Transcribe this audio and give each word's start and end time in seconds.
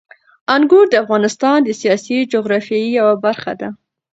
انګور 0.55 0.85
د 0.89 0.95
افغانستان 1.03 1.57
د 1.63 1.69
سیاسي 1.81 2.17
جغرافیې 2.31 2.87
یوه 2.99 3.15
برخه 3.25 3.53
ده. 3.59 3.69